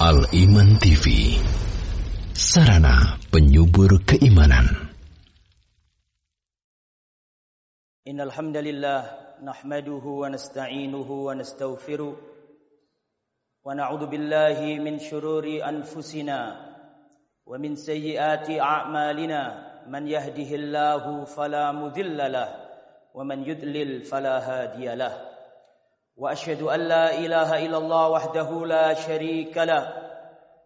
[0.00, 1.36] Al-Iman TV
[2.32, 4.64] Sarana penyubur keimanan
[8.08, 9.00] Innal hamdalillah
[9.44, 16.56] nahmaduhu wa nasta'inuhu wa nastaghfiruh wa na'udzu billahi min shururi anfusina
[17.44, 22.56] wa min sayyiati a'malina man yahdihillahu fala mudilla lahu
[23.12, 25.29] wa man yudlil fala hadiya lahu
[26.20, 29.92] وأشهد أن لا إله إلا الله وحده لا شريك له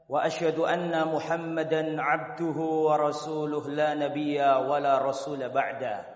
[0.08, 6.06] وأشهد أن محمدا عبده ورسوله لا نبي ولا رسول بعده.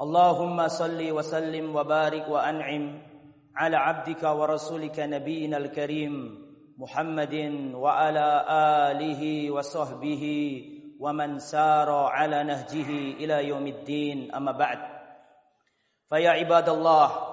[0.00, 3.02] اللهم صل وسلم وبارك وأنعم
[3.56, 6.14] على عبدك ورسولك نبينا الكريم
[6.78, 7.34] محمد
[7.74, 8.28] وعلى
[8.90, 10.24] آله وصحبه
[11.00, 12.90] ومن سار على نهجه
[13.22, 14.34] إلى يوم الدين.
[14.34, 14.78] أما بعد
[16.10, 17.29] فيا عباد الله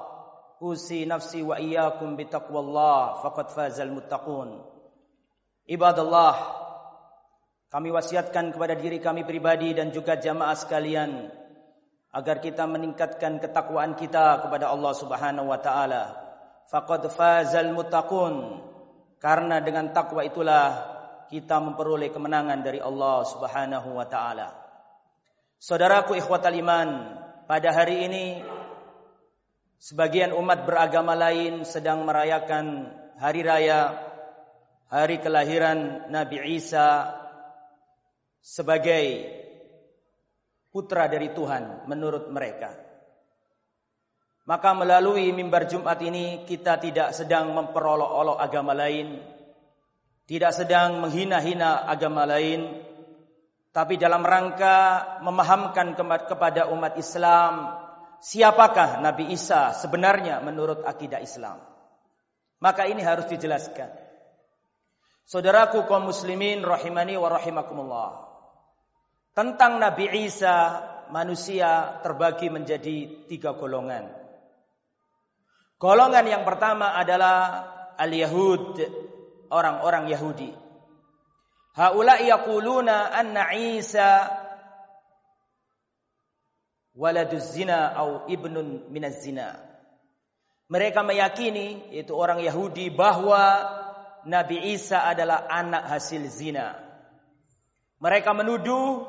[0.61, 4.63] usi nafsi wa iyyakum bitaqwallah faqad fazal muttaqun.
[5.67, 6.35] Ibadallah,
[7.67, 11.27] kami wasiatkan kepada diri kami pribadi dan juga jamaah sekalian
[12.15, 16.03] agar kita meningkatkan ketakwaan kita kepada Allah Subhanahu wa taala.
[16.71, 18.65] Faqad fazal muttaqun.
[19.17, 20.95] Karena dengan takwa itulah
[21.27, 24.55] kita memperoleh kemenangan dari Allah Subhanahu wa taala.
[25.57, 26.89] Saudaraku ikhwatal iman,
[27.49, 28.25] pada hari ini
[29.77, 32.89] Sebagian umat beragama lain sedang merayakan
[33.21, 33.93] hari raya
[34.89, 37.13] hari kelahiran Nabi Isa
[38.41, 39.29] sebagai
[40.73, 42.73] putra dari Tuhan menurut mereka.
[44.49, 49.21] Maka melalui mimbar Jumat ini kita tidak sedang memperolok-olok agama lain,
[50.25, 52.81] tidak sedang menghina-hina agama lain,
[53.75, 55.93] tapi dalam rangka memahamkan
[56.25, 57.85] kepada umat Islam
[58.21, 61.61] siapakah Nabi Isa sebenarnya menurut akidah Islam.
[62.57, 63.93] Maka ini harus dijelaskan.
[65.27, 68.11] Saudaraku kaum muslimin rahimani wa rahimakumullah.
[69.35, 70.81] Tentang Nabi Isa
[71.13, 74.09] manusia terbagi menjadi tiga golongan.
[75.77, 77.69] Golongan yang pertama adalah
[78.01, 78.81] al-Yahud,
[79.53, 80.51] orang-orang Yahudi.
[81.77, 84.25] Haula yaquluna anna Isa
[86.97, 89.61] waladuz zina au ibnun minaz zina.
[90.67, 93.63] Mereka meyakini itu orang Yahudi bahwa
[94.27, 96.75] Nabi Isa adalah anak hasil zina.
[98.03, 99.07] Mereka menuduh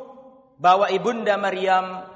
[0.61, 2.07] bahwa ibunda Maryam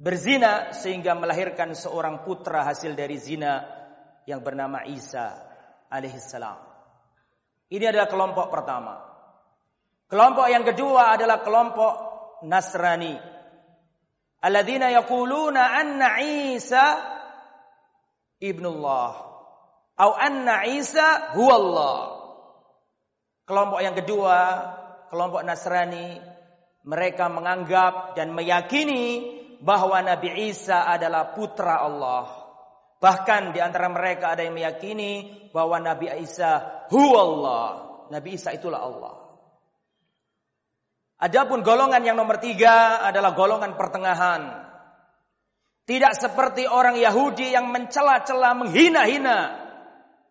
[0.00, 3.62] berzina sehingga melahirkan seorang putra hasil dari zina
[4.26, 5.38] yang bernama Isa
[5.92, 6.58] alaihissalam.
[7.70, 8.98] Ini adalah kelompok pertama.
[10.10, 11.92] Kelompok yang kedua adalah kelompok
[12.50, 13.14] Nasrani
[14.40, 16.84] alladzina yaquluna anna Isa
[18.40, 19.30] ibnullah
[20.00, 22.24] atau anna Isa huwallah.
[23.44, 24.36] Kelompok yang kedua,
[25.12, 26.16] kelompok Nasrani,
[26.88, 32.32] mereka menganggap dan meyakini bahwa Nabi Isa adalah putra Allah.
[32.96, 37.64] Bahkan di antara mereka ada yang meyakini bahwa Nabi Isa huwallah.
[38.08, 39.29] Nabi Isa itulah Allah.
[41.20, 44.56] Adapun golongan yang nomor tiga adalah golongan pertengahan.
[45.84, 49.52] Tidak seperti orang Yahudi yang mencela-cela, menghina-hina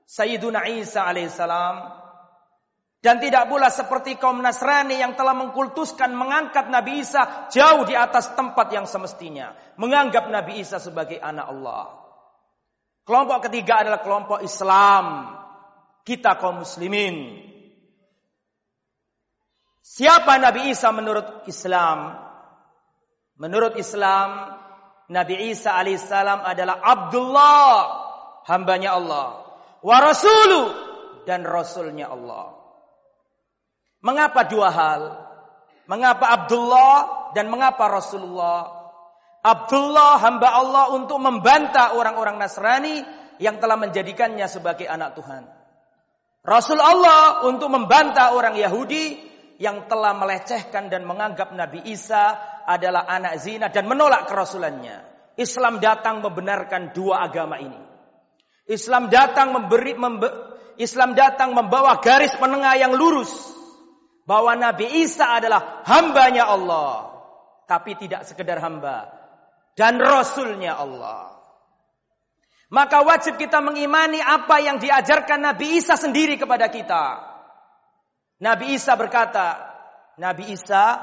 [0.10, 2.02] Sayyiduna Isa alaihissalam.
[3.00, 8.34] Dan tidak pula seperti kaum Nasrani yang telah mengkultuskan, mengangkat Nabi Isa jauh di atas
[8.34, 9.54] tempat yang semestinya.
[9.78, 11.84] Menganggap Nabi Isa sebagai anak Allah.
[13.06, 15.38] Kelompok ketiga adalah kelompok Islam.
[16.02, 17.49] Kita kaum muslimin
[19.84, 22.16] Siapa Nabi Isa menurut Islam?
[23.40, 24.60] Menurut Islam,
[25.08, 27.72] Nabi Isa alaihissalam adalah Abdullah,
[28.46, 29.28] hambanya Allah.
[29.80, 30.90] Wa Rasulu,
[31.24, 32.58] dan Rasulnya Allah.
[34.02, 35.02] Mengapa dua hal?
[35.86, 38.80] Mengapa Abdullah dan mengapa Rasulullah?
[39.40, 43.06] Abdullah hamba Allah untuk membantah orang-orang Nasrani
[43.40, 45.48] yang telah menjadikannya sebagai anak Tuhan.
[46.44, 49.29] Rasul Allah untuk membantah orang Yahudi
[49.60, 55.04] yang telah melecehkan dan menganggap Nabi Isa adalah anak zina dan menolak kerasulannya.
[55.36, 57.80] Islam datang membenarkan dua agama ini.
[58.72, 60.32] Islam datang memberi membe,
[60.80, 63.32] Islam datang membawa garis penengah yang lurus
[64.24, 67.12] bahwa Nabi Isa adalah hambanya Allah,
[67.68, 69.12] tapi tidak sekedar hamba
[69.76, 71.36] dan rasulnya Allah.
[72.70, 77.29] Maka wajib kita mengimani apa yang diajarkan Nabi Isa sendiri kepada kita.
[78.40, 79.60] Nabi Isa berkata,
[80.16, 80.96] Nabi Isa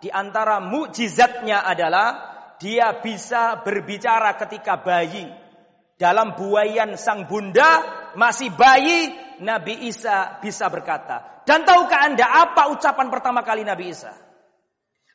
[0.00, 2.08] di antara mukjizatnya adalah
[2.56, 5.28] dia bisa berbicara ketika bayi.
[5.98, 7.82] Dalam buayan sang bunda
[8.14, 9.12] masih bayi
[9.42, 11.42] Nabi Isa bisa berkata.
[11.44, 14.14] Dan tahukah Anda apa ucapan pertama kali Nabi Isa?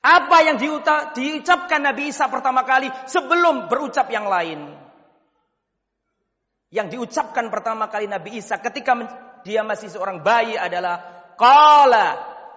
[0.03, 4.75] Apa yang diucapkan Nabi Isa pertama kali sebelum berucap yang lain?
[6.73, 8.97] Yang diucapkan pertama kali Nabi Isa ketika
[9.47, 12.07] dia masih seorang bayi adalah Qala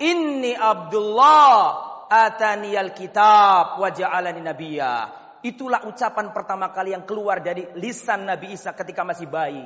[0.00, 1.54] inni Abdullah
[2.10, 4.94] atani kitab wa ja'alani nabiyya.
[5.46, 9.62] Itulah ucapan pertama kali yang keluar dari lisan Nabi Isa ketika masih bayi.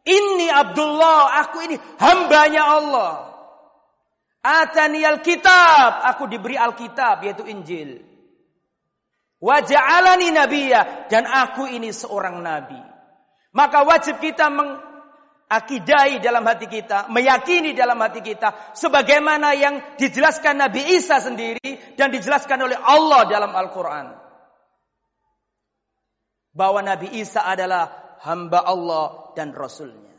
[0.00, 3.12] Ini Abdullah, aku ini hambanya Allah.
[4.40, 8.00] Atani kitab, aku diberi Alkitab yaitu Injil.
[9.40, 12.76] Waja'alani nabiyya dan aku ini seorang nabi.
[13.56, 14.52] Maka wajib kita
[15.50, 22.14] mengakidai dalam hati kita, meyakini dalam hati kita sebagaimana yang dijelaskan Nabi Isa sendiri dan
[22.14, 24.14] dijelaskan oleh Allah dalam Al-Qur'an.
[26.54, 30.14] Bahwa Nabi Isa adalah hamba Allah dan Rasulnya.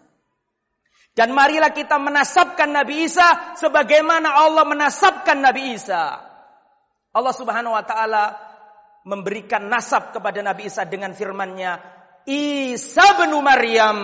[1.15, 6.19] Dan marilah kita menasabkan Nabi Isa sebagaimana Allah menasabkan Nabi Isa.
[7.11, 8.35] Allah Subhanahu wa taala
[9.07, 11.79] memberikan nasab kepada Nabi Isa dengan firman-Nya,
[12.27, 13.99] Isa bin Maryam.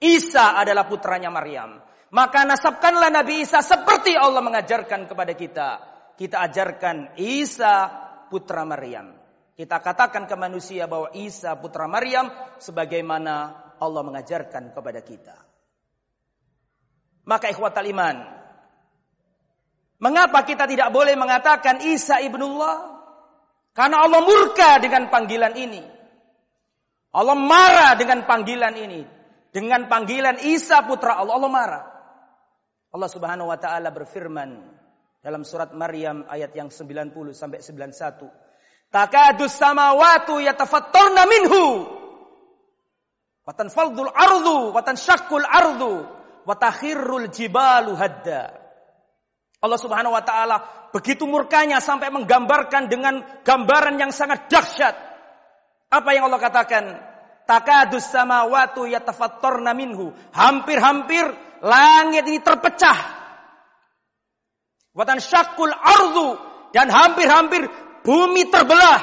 [0.00, 1.80] Isa adalah putranya Maryam.
[2.12, 5.68] Maka nasabkanlah Nabi Isa seperti Allah mengajarkan kepada kita.
[6.16, 7.88] Kita ajarkan Isa
[8.28, 9.16] putra Maryam.
[9.56, 12.28] Kita katakan ke manusia bahwa Isa putra Maryam
[12.60, 15.36] sebagaimana Allah mengajarkan kepada kita.
[17.26, 18.16] Maka ikhwatal iman.
[19.96, 23.00] Mengapa kita tidak boleh mengatakan Isa ibnullah?
[23.72, 25.82] Karena Allah murka dengan panggilan ini.
[27.16, 29.15] Allah marah dengan panggilan ini.
[29.56, 31.84] Dengan panggilan Isa putra Allah, Allah marah.
[32.92, 34.60] Allah Subhanahu wa taala berfirman
[35.24, 38.92] dalam surat Maryam ayat yang 90 sampai 91.
[38.92, 41.88] Takadus samawatu yatafattarna minhu.
[43.48, 46.04] Watan faldul ardu, watan syakul ardu,
[46.44, 48.60] watakhirul jibalu hadda.
[49.64, 50.56] Allah Subhanahu wa taala
[50.92, 54.92] begitu murkanya sampai menggambarkan dengan gambaran yang sangat dahsyat.
[55.88, 57.15] Apa yang Allah katakan?
[57.46, 60.10] Takadus samawatu yatafattarna minhu.
[60.34, 61.30] Hampir-hampir
[61.62, 62.98] langit ini terpecah.
[64.92, 66.34] Watan syakul ardu
[66.74, 67.70] dan hampir-hampir
[68.02, 69.00] bumi terbelah.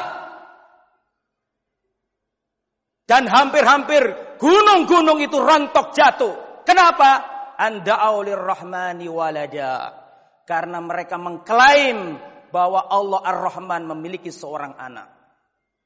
[3.08, 6.64] Dan hampir-hampir gunung-gunung itu rontok jatuh.
[6.64, 7.34] Kenapa?
[7.58, 10.02] anda aulir rahmani walada.
[10.44, 12.20] Karena mereka mengklaim
[12.52, 15.08] bahwa Allah Ar-Rahman memiliki seorang anak.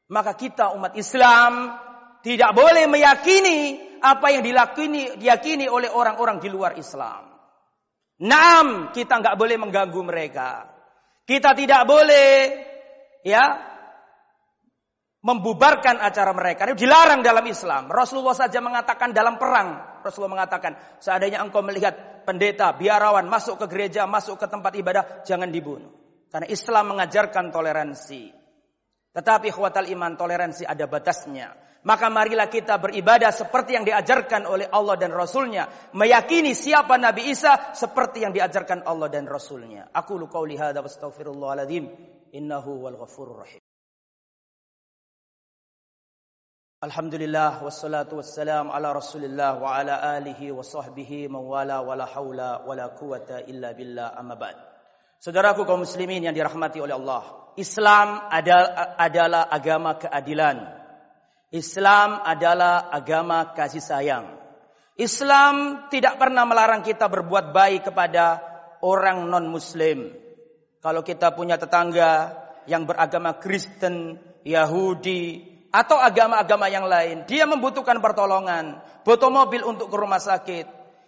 [0.09, 1.77] Maka kita umat Islam
[2.21, 7.27] tidak boleh meyakini apa yang dilakini, diyakini oleh orang-orang di luar Islam.
[8.23, 10.65] Naam, kita nggak boleh mengganggu mereka.
[11.27, 12.29] Kita tidak boleh
[13.21, 13.45] ya
[15.21, 16.65] membubarkan acara mereka.
[16.69, 17.91] Ini dilarang dalam Islam.
[17.91, 24.07] Rasulullah saja mengatakan dalam perang Rasulullah mengatakan, seandainya engkau melihat pendeta, biarawan masuk ke gereja,
[24.07, 25.91] masuk ke tempat ibadah, jangan dibunuh.
[26.31, 28.31] Karena Islam mengajarkan toleransi.
[29.11, 31.51] Tetapi khawatal iman toleransi ada batasnya.
[31.85, 35.69] Maka marilah kita beribadah seperti yang diajarkan oleh Allah dan Rasulnya.
[35.93, 39.91] Meyakini siapa Nabi Isa seperti yang diajarkan Allah dan Rasulnya.
[39.93, 41.85] Aku lu qauli hadha wa astaghfirullahaladzim.
[42.33, 43.61] Innahu wal ghafurur rahim.
[46.77, 53.49] Alhamdulillah wassalatu wassalam ala Rasulillah wa ala alihi wa sahbihi mawala wala haula wala quwata
[53.49, 54.53] illa billah amma ba'd.
[55.17, 60.76] Saudaraku kaum muslimin yang dirahmati oleh Allah, Islam adalah agama keadilan.
[61.53, 64.35] Islam adalah agama kasih sayang.
[64.99, 68.43] Islam tidak pernah melarang kita berbuat baik kepada
[68.83, 70.11] orang non muslim.
[70.83, 72.35] Kalau kita punya tetangga
[72.67, 75.39] yang beragama Kristen, Yahudi,
[75.71, 80.65] atau agama-agama yang lain, dia membutuhkan pertolongan, butuh mobil untuk ke rumah sakit,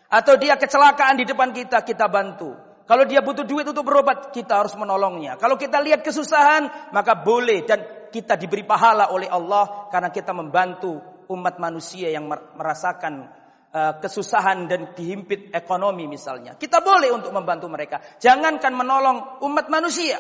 [0.08, 2.56] atau dia kecelakaan di depan kita, kita bantu.
[2.88, 5.38] Kalau dia butuh duit untuk berobat, kita harus menolongnya.
[5.38, 11.00] Kalau kita lihat kesusahan, maka boleh dan kita diberi pahala oleh Allah karena kita membantu
[11.30, 13.30] umat manusia yang merasakan
[13.74, 16.58] uh, kesusahan dan dihimpit ekonomi misalnya.
[16.58, 18.02] Kita boleh untuk membantu mereka.
[18.18, 20.18] Jangankan menolong umat manusia.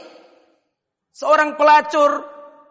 [1.09, 2.23] Seorang pelacur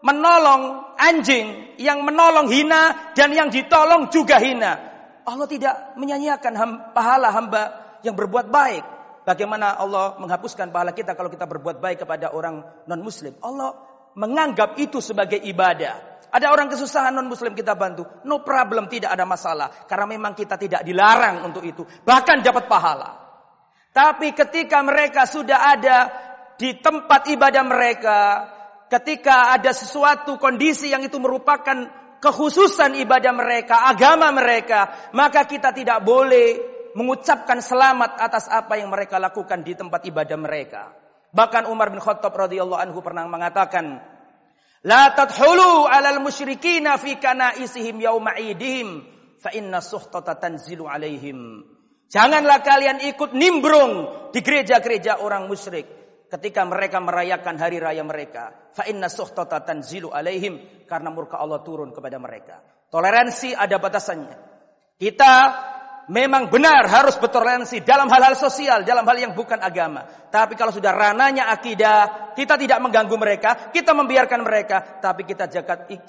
[0.06, 4.78] menolong anjing, yang menolong hina dan yang ditolong juga hina.
[5.26, 6.54] Allah tidak menyanyiakan
[6.94, 7.62] pahala hamba
[8.06, 8.84] yang berbuat baik.
[9.28, 13.36] Bagaimana Allah menghapuskan pahala kita kalau kita berbuat baik kepada orang non muslim?
[13.44, 13.76] Allah
[14.16, 16.20] menganggap itu sebagai ibadah.
[16.28, 20.60] Ada orang kesusahan non muslim kita bantu, no problem, tidak ada masalah karena memang kita
[20.60, 23.16] tidak dilarang untuk itu, bahkan dapat pahala.
[23.96, 25.98] Tapi ketika mereka sudah ada
[26.60, 28.18] di tempat ibadah mereka,
[28.92, 31.88] ketika ada sesuatu kondisi yang itu merupakan
[32.20, 36.60] kekhususan ibadah mereka, agama mereka, maka kita tidak boleh
[36.92, 41.07] mengucapkan selamat atas apa yang mereka lakukan di tempat ibadah mereka.
[41.32, 44.00] Bahkan Umar bin Khattab radhiyallahu anhu pernah mengatakan,
[44.84, 49.04] "La tadhulu 'alal musyrikina fi kanaisihim yauma 'idihim
[49.42, 51.64] fa inna suhtata tanzilu 'alaihim."
[52.08, 55.84] Janganlah kalian ikut nimbrung di gereja-gereja orang musyrik
[56.32, 58.72] ketika mereka merayakan hari raya mereka.
[58.72, 62.64] Fa inna suhtata tanzilu alaihim karena murka Allah turun kepada mereka.
[62.88, 64.36] Toleransi ada batasannya.
[64.96, 65.32] Kita
[66.08, 70.08] memang benar harus bertoleransi dalam hal-hal sosial, dalam hal yang bukan agama.
[70.32, 75.46] Tapi kalau sudah rananya akidah, kita tidak mengganggu mereka, kita membiarkan mereka, tapi kita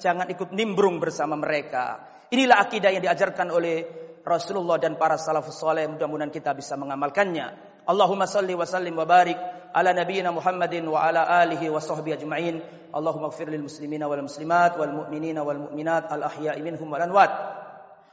[0.00, 2.00] jangan ikut nimbrung bersama mereka.
[2.32, 3.76] Inilah akidah yang diajarkan oleh
[4.24, 7.70] Rasulullah dan para salafus saleh mudah-mudahan kita bisa mengamalkannya.
[7.88, 9.34] Allahumma salli wa sallim wa barik
[9.74, 12.56] ala nabiyyina Muhammadin wa ala alihi wa sahbihi ajma'in.
[12.94, 17.30] Allahumma ighfir lil muslimina wal muslimat wal mu'minina wal mu'minat al ahya'i minhum wal amwat.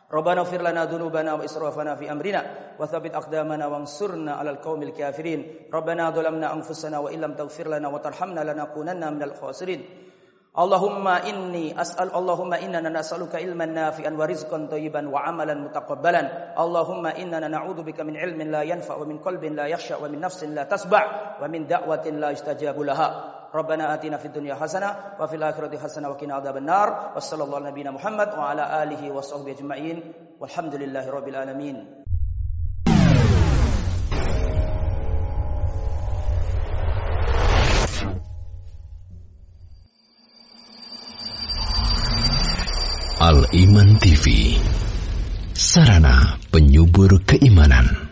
[0.08, 2.42] ربنا اغفر لنا ذنوبنا وإسرافنا في أمرنا
[2.80, 5.68] وثبت أقدامنا وانصرنا على القوم الكافرين.
[5.74, 9.86] ربنا ظلمنا أنفسنا وإن لم تغفر لنا وترحمنا لنكونن من الخاسرين.
[10.60, 16.24] اللهم إني أسأل اللهم إننا نسألك علما نافعا ورزقا طيبا وعملا متقبلا.
[16.64, 20.64] اللهم إننا نعوذ بك من علم لا ينفع ومن قلب لا يخشع ومن نفس لا
[20.64, 21.04] تسبع
[21.42, 23.37] ومن دعوة لا يستجاب لها.
[23.56, 27.92] ربنا آتنا في الدنيا حسنة وفي الآخرة حسنة وقنا عذاب النار وصلى الله على نبينا
[27.92, 31.78] محمد وعلى آله وصحبه أجمعين والحمد لله رب العالمين.
[43.18, 44.56] Al Iman TV
[45.58, 48.07] Sarana penyubur keimanan.